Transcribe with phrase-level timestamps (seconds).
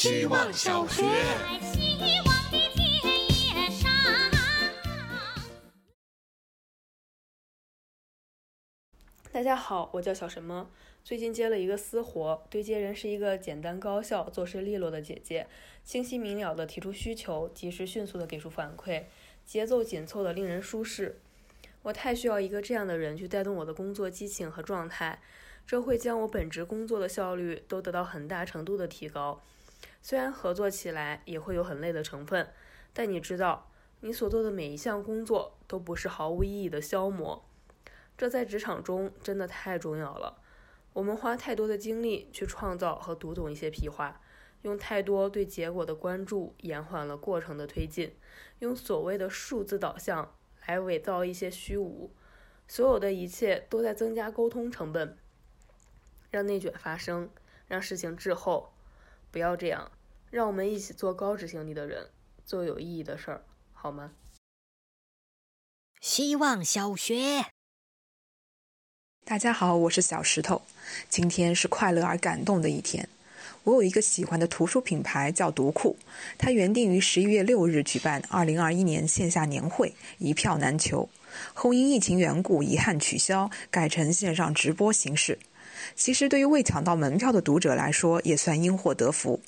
[0.00, 1.02] 希望小学。
[9.30, 10.70] 大家好，我叫小什么。
[11.04, 15.46] 最近接了一个私活，对接人是一个简单高效、做事利落的姐姐，
[15.84, 19.04] 清晰明了的提出需求，及时迅速的给出反馈，
[19.44, 21.20] 节奏紧凑的令人舒适。
[21.82, 25.20] 我太需要一个这样的人去带动我的工作激情和状态，
[25.66, 29.42] 这会将我本职工作的效率都得到很大程度的提高。
[30.02, 32.52] 虽然合作起来也会有很累的成分，
[32.92, 33.70] 但你知道，
[34.00, 37.44] 你所做的每一项工作都不是毫无意义的消磨。
[38.16, 40.42] 这在职场中真的太重要了。
[40.92, 44.20] 我们花太多的精力去创造和读懂一些屁话，
[44.62, 48.16] 用太多对结果的关注延缓了过程的推进，
[48.58, 50.34] 用所谓的数字导向
[50.66, 52.10] 来伪造一些虚无。
[52.66, 55.16] 所有的一切都在增加沟通成本，
[56.30, 57.30] 让内卷发生，
[57.68, 58.72] 让事情滞后。
[59.32, 59.92] 不要这样，
[60.30, 62.08] 让我们一起做高执行力的人，
[62.44, 64.10] 做有意义的事儿，好吗？
[66.00, 67.46] 希望小学。
[69.24, 70.62] 大家好，我是小石头。
[71.08, 73.08] 今天是快乐而感动的一天。
[73.62, 75.96] 我有一个喜欢的图书品牌叫读库，
[76.36, 81.08] 它原定于十一月六日举办二零二一年线下年会，一票难求，
[81.54, 85.38] 后因疫情缘故遗憾取消，改成线上直播形式。
[85.94, 89.40] 其实对于未抢到门票的读者来说，也算因祸得福。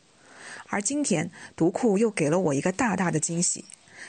[0.69, 3.64] 而今天，读库又给了我一个大大的惊喜。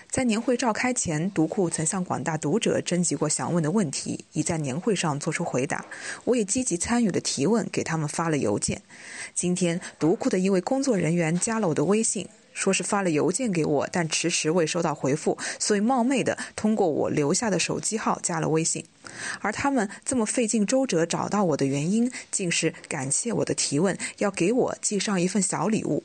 [0.09, 5.85] 在年会召开前，读库曾向广大读者征集过想问的问题，已在年会上做出回答。
[6.25, 8.81] 我也积极参与了提问，给他们发了邮件。
[9.35, 18.85] 今天，读库的一位工作人员加了我的微信，说是发了邮件给我，但迟迟未收到回复，所以冒昧的通过我留下的手机号加了微信。
[19.41, 26.03] 而他们这么费尽周折找到我的原因，竟是感谢我的提问，要给我寄上一份小礼物。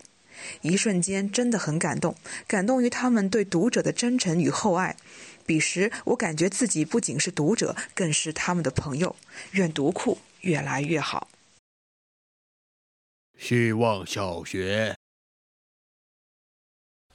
[0.63, 2.15] 一瞬间真的很感动，
[2.47, 4.97] 感动于他们对读者的真诚与厚爱。
[5.47, 9.17] 彼时，我感觉自己不仅是读者，更是他们的朋友。
[9.53, 11.29] 愿读库越来越好。
[13.39, 14.98] 希望小学。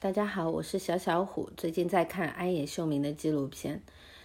[0.03, 3.81] 大家好，我是小小虎，最近在看安野秀明的纪录片，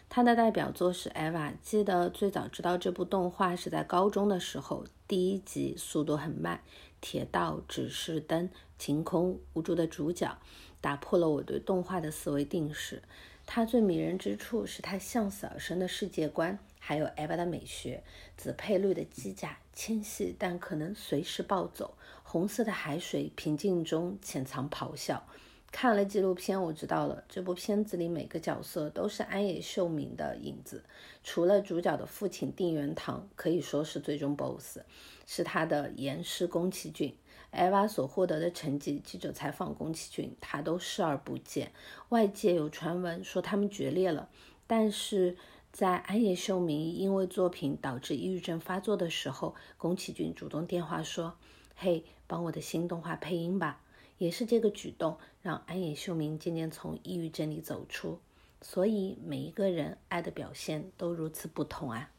[0.09, 1.51] 他的代表作是《Eva》。
[1.63, 6.63] 记得最早知道这部动画是在高中的时候，第一集速度很慢。
[7.01, 10.37] 铁道、指示灯、晴空、无助的主角，
[10.81, 13.01] 打破了我对动画的思维定式。
[13.47, 18.03] 它最迷人之处是它向死而生的世界观，还有 Eva 的美学：
[18.37, 25.23] 紫配绿的机甲纤细，但可能随时暴走；红色的海水平静中潜藏咆哮。
[25.71, 30.83] 看了纪录片，我知道了这部片子里每个角色都是安野秀明的影子，
[31.23, 34.81] 除了主角的父亲定元堂，可以说是最终 BOSS，
[35.27, 37.17] 是他的严师宫崎骏。
[37.51, 41.73] 艾娃所获得的成绩，记者采访宫崎骏，他都视而不见。
[42.09, 44.29] 外界有传闻说他们决裂了，
[44.67, 45.37] 但是
[45.71, 51.37] 在安野秀明因为作品导致抑郁症发作的时候，宫崎骏主动电话说
[51.77, 53.81] ：“嘿，帮我的新动画配音吧。”
[54.19, 58.21] 也是这个举动，让安野秀明渐渐从抑郁症里走出。
[58.61, 62.11] 所以每一个人爱的表现都如此不同啊！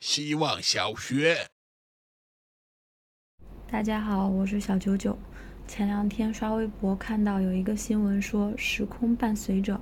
[0.00, 1.48] 希望小学，
[3.66, 5.18] 大家好，我是小九九。
[5.66, 9.80] 前两天刷微博看到有一个新闻说，时空伴随者，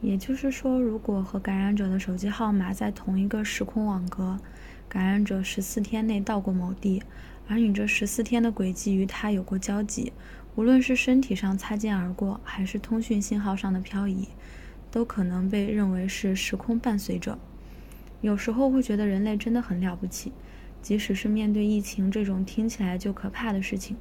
[0.00, 4.38] 也就是说，如果和感染者的手机号码在同一个时空网格，
[4.88, 7.02] 感染者十四天内到过某地。
[7.46, 10.12] 而你这十四天的轨迹与他有过交集，
[10.54, 14.28] 无论是身体上擦肩而过，还是通讯信号上的漂移，
[14.90, 17.38] 都可能被认为是时空伴随者。
[18.20, 20.32] 有时候会觉得人类真的很了不起，
[20.82, 23.96] 即使是面对疫情这种听起来就可怕的事情，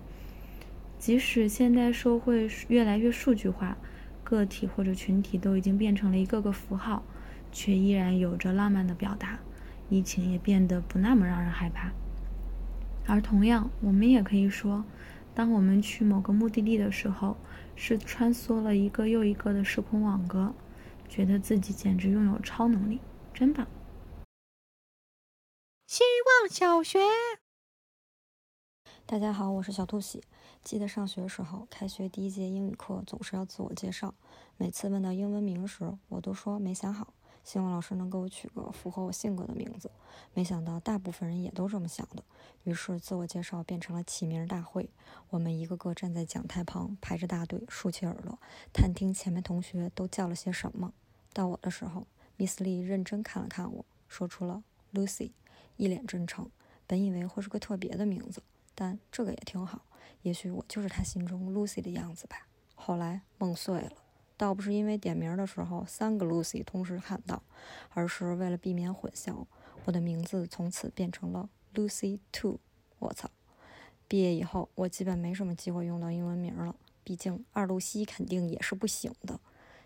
[0.99, 3.77] 即使现代社会越来越数据化，
[4.23, 7.03] 个体或者群体都已经变成了一个个符号，
[7.51, 9.39] 却依然有着浪漫的表达，
[9.89, 11.91] 疫情也变得不那么让人害怕。
[13.05, 14.83] 而同样，我们也可以说，
[15.33, 17.37] 当我们去某个目的地的时候，
[17.75, 20.53] 是穿梭了一个又一个的时空网格，
[21.07, 22.99] 觉得自己简直拥有超能力，
[23.33, 23.65] 真棒！
[25.85, 26.03] 希
[26.41, 26.99] 望小学，
[29.05, 30.21] 大家好，我是小兔喜。
[30.63, 34.13] 记得上学时候，开学第一节英语课总是要自我介绍，
[34.57, 37.13] 每次问到英文名时，我都说没想好。
[37.47, 39.89] 希望老师能给我取个符合我性格的名字，
[40.33, 42.21] 没想到大部分人也都这么想的，
[42.65, 44.89] 于是自我介绍变成了起名大会。
[45.29, 48.37] 我们一个个站在讲台旁排着大队，竖起耳朵，
[48.73, 50.91] 探听前面同学都叫了些什么。
[51.31, 52.05] 到我的时候
[52.37, 54.61] ，Miss Lee 认真看了看我，说出了
[54.93, 55.31] Lucy，
[55.77, 56.51] 一脸真诚。
[56.85, 58.43] 本以为会是个特别的名字，
[58.75, 59.83] 但这个也挺好，
[60.23, 62.45] 也许我就是他心中 Lucy 的样子吧。
[62.75, 63.93] 后来梦碎了，
[64.37, 67.41] 倒不是因为点名的时候三个 Lucy 同时喊到，
[67.89, 69.45] 而是为了避免混淆，
[69.85, 72.59] 我的名字从此变成了 Lucy Two。
[72.99, 73.29] 我操！
[74.07, 79.39] 毕业以后，我基本没什么机会用到英文名了，毕竟二露西肯定也是不行的。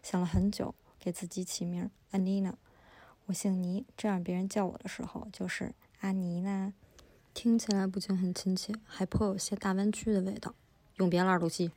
[0.03, 2.53] 想了很久，给自己起名 Anina。
[3.27, 6.73] 我姓倪，这样别人叫我的时候就是阿妮娜，
[7.33, 10.53] 听起来不仅很亲切，还颇有些大湾区的味道。
[10.97, 11.71] 永别了，二露西。